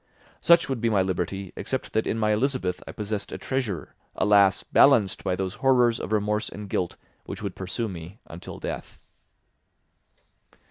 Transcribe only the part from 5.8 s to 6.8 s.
of remorse and